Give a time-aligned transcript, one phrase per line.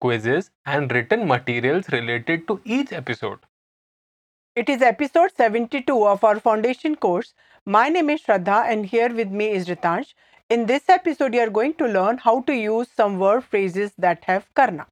[0.00, 3.38] quizzes, and written materials related to each episode.
[4.56, 7.34] It is episode 72 of our foundation course.
[7.64, 10.14] My name is Shraddha and here with me is Ritansh.
[10.50, 14.24] In this episode, you are going to learn how to use some word phrases that
[14.24, 14.86] have karna.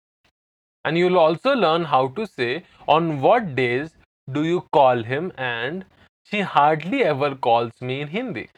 [0.85, 3.97] And you'll also learn how to say on what days
[4.33, 5.85] do you call him and
[6.25, 8.49] she hardly ever calls me in Hindi.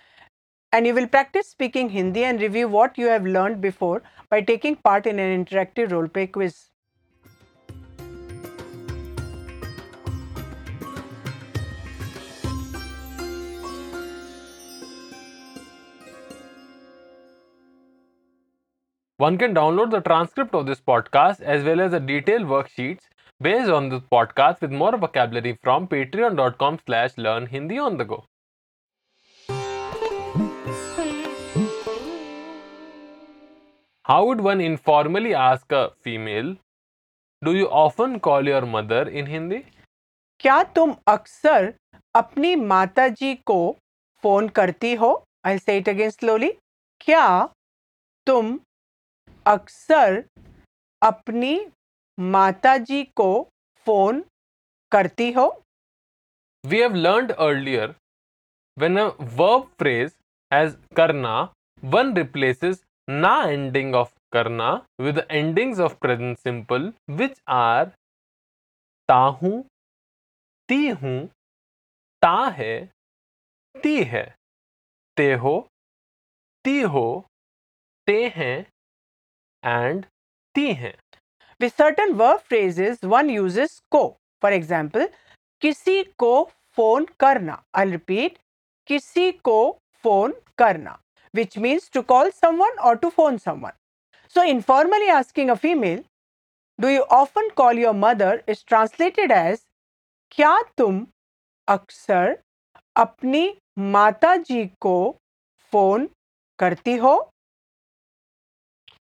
[0.73, 4.77] And you will practice speaking Hindi and review what you have learned before by taking
[4.77, 6.69] part in an interactive role play quiz.
[19.17, 23.09] One can download the transcript of this podcast as well as the detailed worksheets
[23.41, 28.25] based on this podcast with more vocabulary from patreon.com slash learn Hindi on the go.
[34.09, 36.57] How would one informally ask a female,
[37.43, 39.59] Do you often call your mother in Hindi?
[40.41, 41.73] क्या तुम अक्सर
[42.17, 43.59] अपनी माता जी को
[44.23, 45.11] phone करती हो?
[45.47, 46.51] I say it again slowly
[47.01, 47.27] क्या
[48.27, 48.59] तुम
[49.47, 50.23] अक्सर
[51.03, 51.55] अपनी
[52.19, 53.31] माता जी को
[53.87, 54.25] फ़ोन
[54.93, 55.47] करती हो?
[56.65, 57.95] We have learn earlier
[58.77, 59.07] when a
[59.43, 60.11] verb phrase
[60.53, 61.37] as करना
[61.83, 64.71] वन रिप्लेसेस ना एंडिंग ऑफ़ करना
[65.01, 67.85] with endings of present simple which are
[69.09, 69.51] ताहू
[70.69, 71.19] ती हूँ
[72.23, 72.75] ता है,
[73.75, 74.25] ती है,
[75.17, 75.55] ते हो,
[76.65, 77.07] ती हो,
[78.09, 78.57] ते हैं
[79.63, 80.05] एंड
[80.55, 80.95] ती हैं।
[81.61, 84.07] With certain verb phrases one uses को।
[84.43, 85.09] फॉर एग्ज़ाम्पल
[85.63, 86.33] किसी को
[86.77, 88.39] फ़ोन करना। आई रिपीट
[88.89, 89.61] किसी को
[90.05, 90.99] फ़ोन करना।
[91.33, 93.73] Which means to call someone or to phone someone.
[94.29, 96.05] So informally asking a female,
[96.79, 99.65] do you often call your mother is translated as
[100.33, 101.07] क्या तुम
[101.69, 102.37] अक्सर
[102.97, 103.43] अपनी
[103.95, 104.99] माताजी को
[105.73, 106.09] फ़ोन
[106.59, 107.17] करती हो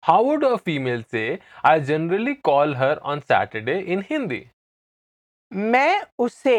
[0.02, 4.40] How would a female say, I generally call her on Saturday in Hindi?
[5.52, 6.58] मैं उसे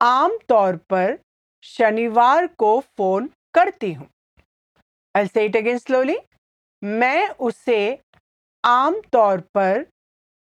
[0.00, 1.18] आम तौर पर
[1.64, 4.08] शनिवार को फ़ोन करती हूँ
[5.14, 6.16] I'll say it again slowly.
[6.82, 7.80] मैं उसे
[8.64, 9.84] आम तौर पर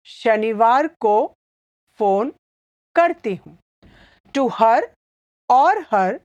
[0.07, 1.17] शनिवार को
[1.99, 2.33] फ़ोन
[2.97, 3.57] करती हूँ
[4.35, 4.89] to her
[5.51, 6.19] or her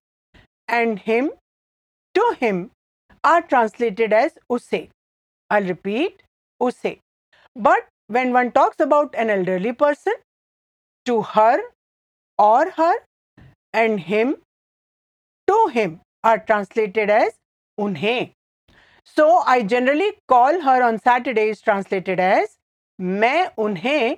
[0.70, 1.30] and him
[2.16, 2.66] to him
[3.24, 4.88] are translated as उसे
[5.50, 6.22] I'll repeat
[6.62, 6.98] उसे
[7.56, 10.14] but when one talks about an elderly person
[11.06, 11.58] to her
[12.40, 12.94] or her
[13.74, 14.34] and him
[15.48, 17.32] to him are translated as
[17.82, 18.28] उन्हें।
[19.18, 22.58] So I generally call her on Saturday is translated as
[23.00, 24.18] मैं उन्हें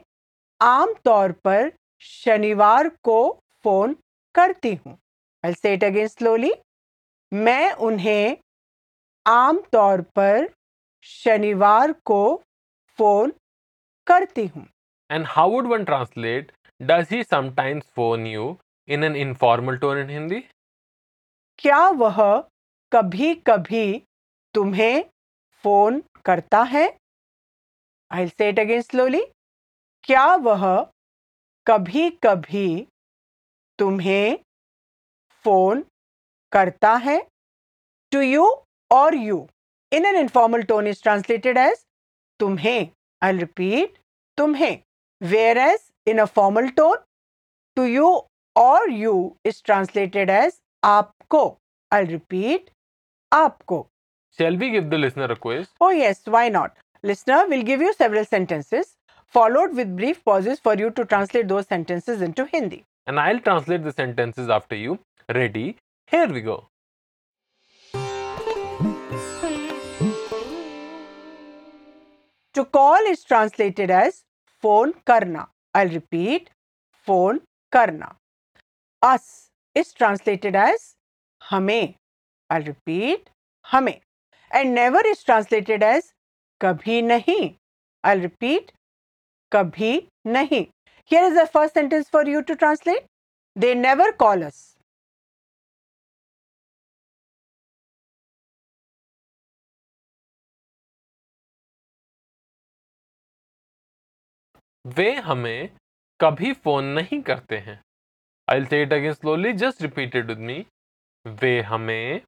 [0.61, 1.71] आमतौर पर
[2.05, 3.19] शनिवार को
[3.65, 3.95] phone
[4.35, 4.97] करती हूँ।
[5.43, 6.53] I say it again slowly
[7.31, 8.37] मैं उन्हें
[9.25, 10.47] आमतौर पर
[11.05, 12.23] शनिवार को
[12.99, 13.33] फ़ोन
[14.07, 14.65] करती हूँ।
[15.09, 16.51] And how would one translate
[16.81, 18.55] does he sometimes phone you
[18.87, 20.39] in an informal tone in Hindi
[21.59, 22.19] क्या वह
[22.93, 23.85] कभी कभी
[24.55, 25.03] तुम्हें
[25.63, 26.85] फ़ोन करता है?
[28.11, 29.21] I say it again slowly
[30.03, 30.65] क्या वह
[31.67, 32.67] कभी कभी
[33.79, 34.37] तुम्हें
[35.45, 35.83] फ़ोन
[36.51, 37.19] करता है?
[38.11, 38.45] To you
[38.91, 39.47] or you
[39.91, 41.85] in an informal tone is translated as
[42.39, 42.87] तुम्हें.
[43.21, 43.97] आई रिपीट
[44.37, 44.77] तुम्हें.
[45.57, 46.97] Whereas in a formal tone
[47.77, 48.09] to you
[48.55, 49.15] or you
[49.45, 51.43] is translated as आपको.
[51.91, 52.69] आई रिपीट
[53.32, 53.86] आपको
[54.38, 55.68] Shall we give the listener a quiz?
[55.80, 56.76] Oh, yes, why not?
[57.02, 58.96] Listener will give you several sentences,
[59.26, 62.84] followed with brief pauses for you to translate those sentences into Hindi.
[63.06, 64.98] And I'll translate the sentences after you.
[65.34, 65.76] Ready?
[66.06, 66.68] Here we go.
[72.54, 74.24] To call is translated as
[74.60, 75.48] phone karna.
[75.74, 76.50] I'll repeat
[76.90, 77.40] phone
[77.70, 78.16] karna.
[79.02, 80.96] Us is translated as
[81.50, 81.94] hame.
[82.53, 83.29] I repeat,
[83.65, 83.99] हमें।
[84.51, 86.13] And never is translated as,
[86.61, 87.49] कभी नहीं।
[88.03, 88.71] I repeat,
[89.51, 89.95] कभी
[90.27, 90.65] नहीं।
[91.11, 93.05] Here is the first sentence for you to translate
[93.55, 94.69] they never call us
[104.85, 105.69] वे हमें
[106.19, 107.79] कभी phone नहीं करते हैं।
[108.47, 110.65] I will say it again slowly just repeated with me
[111.25, 112.21] वे हमें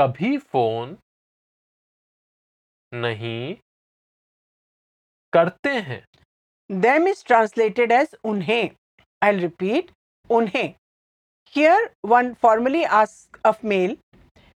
[0.00, 0.96] कभी फ़ोन
[2.92, 3.54] नहीं
[5.32, 5.98] करते हैं।
[6.70, 8.70] देम इज़ ट्रांसलेटेड एज उन्हें।
[9.22, 9.90] आई रिपीट
[10.30, 10.68] उन्हें।
[11.54, 13.96] Here one formally ask of male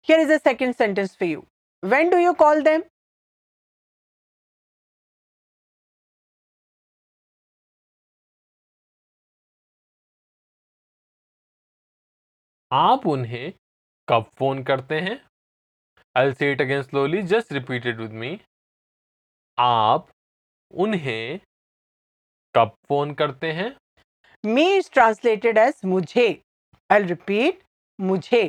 [0.08, 1.42] here is a second sentence for you
[1.82, 2.82] when do you call them
[12.70, 13.52] आप उन्हें
[14.08, 15.20] कब फ़ोन करते हैं?
[16.16, 18.38] I say it again slowly just repeated with me
[19.58, 20.08] आप
[20.70, 21.40] उन्हें
[22.54, 23.76] कब फ़ोन करते हैं?
[24.44, 26.26] मी इज़ ट्रांसलेटेड एज मुझे।
[26.90, 27.62] आई रिपीट
[27.98, 28.42] मुझे।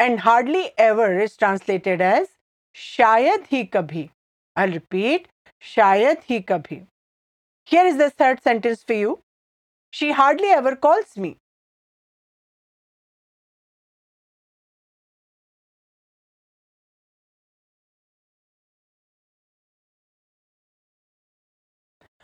[0.00, 2.28] And hardly ever is translated as
[2.74, 4.08] शायद ही कभी।
[4.56, 5.28] आई रिपीट
[5.62, 6.82] शायद ही कभी।
[7.68, 9.18] Here is the third sentence for you
[9.92, 11.36] she hardly ever calls me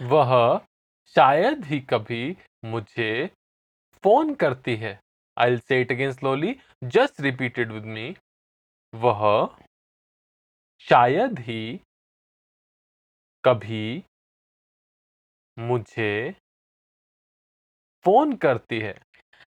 [0.00, 0.32] वह
[1.16, 3.26] शायद ही कभी मुझे
[4.04, 4.98] फ़ोन करती है
[5.36, 6.54] I say it again slowly
[6.96, 8.14] just repeated with me
[8.92, 9.24] वह
[10.88, 11.62] शायद ही
[13.44, 14.04] कभी
[15.56, 16.12] मुझे
[18.04, 18.94] फ़ोन करती है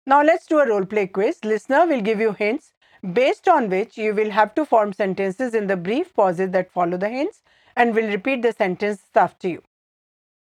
[0.07, 1.39] Now let's do a role play quiz.
[1.51, 5.71] Listener will give you hints based on which you will have to form sentences in
[5.71, 7.43] the brief pauses that follow the hints
[7.77, 9.63] and will repeat the sentence after you.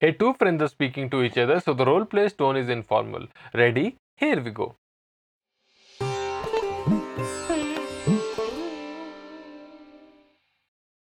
[0.02, 3.28] Hey, two friends are speaking to each other, so the role play tone is informal.
[3.54, 3.98] Ready?
[4.16, 4.74] Here we go.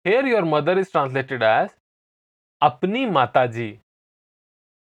[0.04, 1.68] Here, your mother is translated as
[2.62, 3.80] Apni Mataji.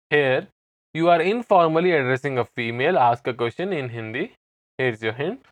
[0.08, 0.48] Here,
[0.94, 2.98] you are informally addressing a female.
[2.98, 4.32] Ask a question in Hindi.
[4.78, 5.44] Here's your hint.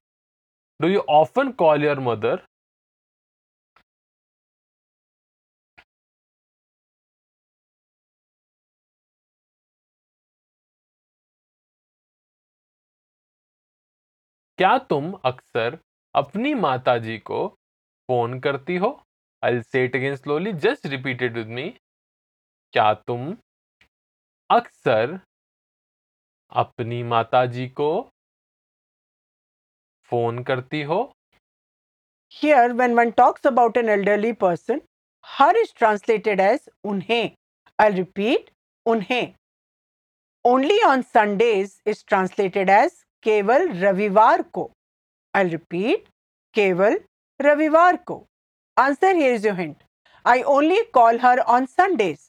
[0.80, 2.40] Do you often call your mother?
[14.60, 15.78] क्या तुम अक्सर
[16.14, 17.46] अपनी माता जी को
[18.08, 18.90] phone करती हो?
[19.42, 21.68] I say it again slowly just repeated with me
[22.74, 23.32] क्या तुम
[24.50, 25.18] अक्सर
[26.52, 27.90] अपनी माता जी को
[30.10, 31.02] फ़ोन करती हो?
[32.32, 34.80] Here when one talks about an elderly person
[35.26, 37.30] her is translated as उन्हें.
[37.78, 38.50] आई रिपीट
[38.86, 39.34] उन्हें.
[40.44, 44.70] Only on Sundays is translated as केवल रविवार को।
[45.34, 46.08] आई रिपीट
[46.54, 46.98] केवल
[47.40, 48.24] रविवार को।
[48.76, 49.76] Answer here is your hint
[50.24, 52.28] I only call her on Sundays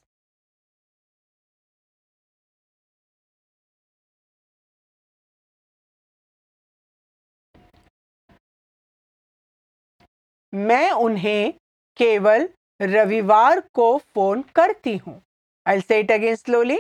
[10.54, 11.54] मैं उन्हें
[11.98, 12.48] केवल
[12.80, 15.22] रविवार को फ़ोन करती हूँ।
[15.66, 16.80] I say it again slowly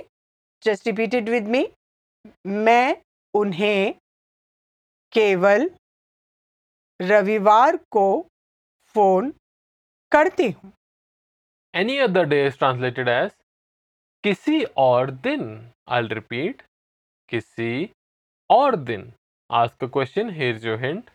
[0.63, 1.67] just repeated with me
[2.47, 2.95] मैं
[3.33, 3.93] उन्हें
[5.13, 5.69] केवल
[6.99, 8.05] रविवार को
[8.95, 9.33] फ़ोन
[10.11, 10.71] करती हूँ।
[11.73, 13.31] Any other day is translated as
[14.23, 15.43] किसी और दिन।
[15.89, 16.61] आई रिपीट
[17.29, 17.89] किसी
[18.49, 19.11] और दिन।
[19.49, 21.09] आज का question here your hint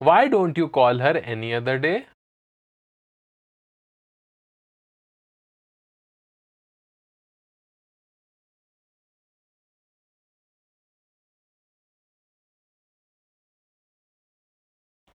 [0.00, 1.94] why don't you call her any other day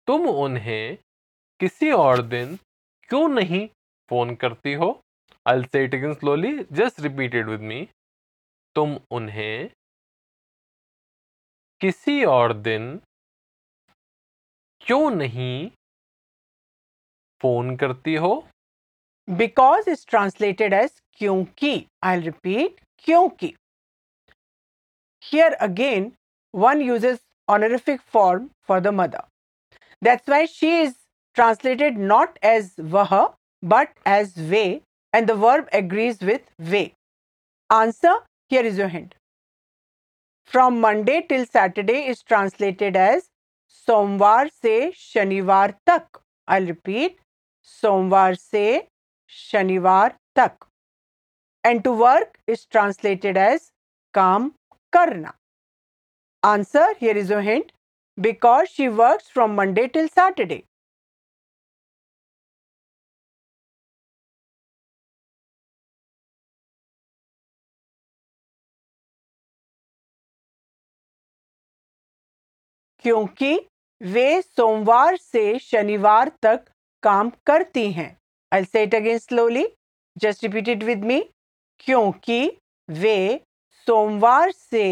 [0.07, 0.97] तुम उन्हें
[1.59, 2.55] किसी और दिन
[3.09, 3.67] क्यों नहीं
[4.09, 4.89] फ़ोन करती हो?
[5.47, 7.87] I say it again slowly just repeated with me
[8.75, 9.69] तुम उन्हें
[11.81, 12.97] किसी और दिन
[14.81, 15.69] क्यों नहीं
[17.41, 18.33] फ़ोन करती हो?
[19.27, 23.53] बिकॉज़ इज़ ट्रांसलेटेड एज क्योंकि। आई रिपीट क्योंकि।
[25.23, 26.11] Here again
[26.53, 27.05] one use
[27.49, 29.23] honorific form for the mother
[30.03, 30.95] That's why she is
[31.33, 33.29] translated not as vah
[33.61, 34.81] but as Ve,
[35.13, 36.93] and the verb agrees with Ve.
[37.71, 38.15] Answer
[38.49, 39.15] Here is your hint.
[40.45, 43.29] From Monday till Saturday is translated as
[43.87, 46.19] Somvar se Shanivar tak.
[46.49, 47.17] I'll repeat
[47.65, 48.89] Somvar se
[49.29, 50.65] Shanivar tak.
[51.63, 53.71] And to work is translated as
[54.13, 54.55] Kam
[54.91, 55.33] karna.
[56.43, 57.71] Answer Here is your hint.
[58.17, 60.65] because she works from Monday till Saturday.
[73.03, 73.55] क्योंकि
[74.01, 76.65] वे सोमवार से शनिवार तक
[77.03, 78.15] काम करती हैं।
[78.51, 79.65] I say it again slowly
[80.17, 81.19] just repeated with me
[81.79, 82.41] क्योंकि
[82.89, 83.17] वे
[83.87, 84.85] सोमवार से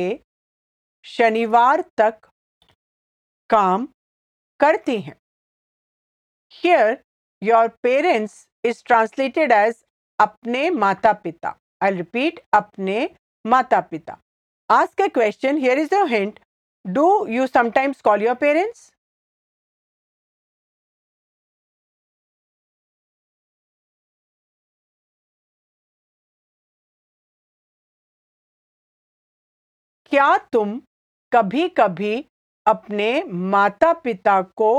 [1.06, 2.31] शनिवार तक
[3.52, 3.88] काम
[4.60, 5.16] करते हैं।
[6.54, 6.98] Here
[7.42, 9.84] your parents is translated as
[10.20, 13.10] अपने माता पिता आई रिपीट अपने
[13.46, 14.18] माता पिता
[14.70, 16.40] आज a question here is hint
[16.86, 18.92] do you sometimes call your parents
[30.12, 30.80] क्या तुम
[31.32, 32.16] कभी कभी
[32.66, 34.74] अपने माता पिता को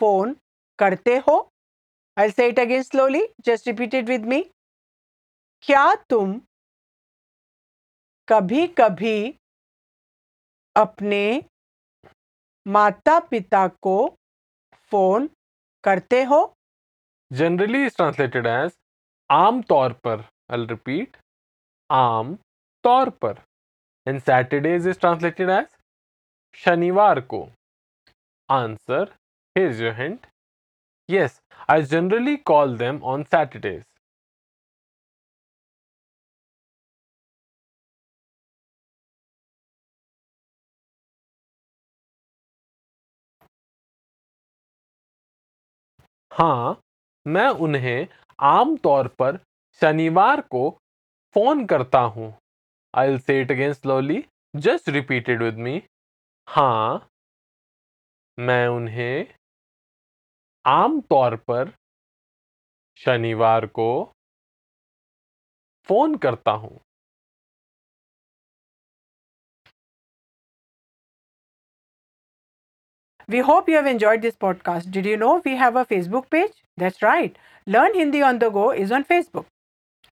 [0.00, 0.36] फ़ोन
[0.78, 1.36] करते हो?
[2.16, 4.42] I say it again slowly just repeated with me
[5.64, 6.40] क्या तुम
[8.28, 9.18] कभी कभी
[10.76, 11.22] अपने
[12.66, 13.96] माता पिता को
[14.92, 15.28] फ़ोन
[15.84, 16.40] करते हो?
[17.30, 18.70] जनरली इज़ ट्रांसलेटेड एज
[19.30, 20.20] आम तौर पर
[20.52, 21.16] आई रिपीट
[21.90, 22.34] आम
[22.84, 23.42] तौर पर.
[24.06, 25.66] And Saturdays is translated as
[26.54, 27.40] शनिवार को।
[28.48, 29.14] Answer
[29.56, 30.26] here's your hint
[31.08, 31.40] yes
[31.70, 33.82] I generally call them on Saturdays
[46.32, 46.80] हाँ
[47.26, 48.06] मैं उन्हें
[48.38, 49.38] आमतौर पर
[49.82, 50.68] शनिवार को
[51.36, 52.32] फ़ोन करता हूँ।
[52.94, 54.24] I will say it again slowly
[54.54, 55.80] just repeated with me
[56.54, 57.00] हाँ
[58.38, 59.26] मैं उन्हें
[60.72, 61.72] आम तौर पर
[63.04, 63.88] शनिवार को
[65.88, 66.78] फ़ोन करता हूँ
[73.28, 74.90] We hope you have enjoyed this podcast.
[74.90, 76.52] Did you know we have a Facebook page?
[76.76, 77.36] That's right.
[77.66, 79.46] Learn Hindi on the go is on Facebook.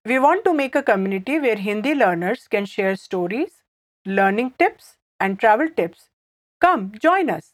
[0.05, 3.63] We want to make a community where Hindi learners can share stories,
[4.05, 6.09] learning tips, and travel tips.
[6.61, 7.53] Come, join us.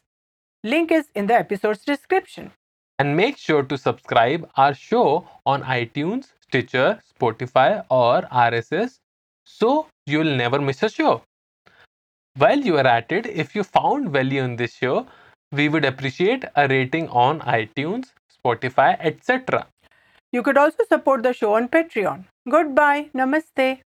[0.62, 2.52] Link is in the episode's description.
[2.98, 8.98] and make sure to subscribe our show on iTunes, Stitcher, Spotify or RSS
[9.44, 11.22] so you'll never miss a show.
[12.36, 15.06] While you are at it, if you found value in this show,
[15.52, 19.66] we would appreciate a rating on iTunes, Spotify, etc.
[20.32, 22.24] You could also support the show on Patreon.
[22.48, 23.10] Goodbye.
[23.14, 23.80] Namaste.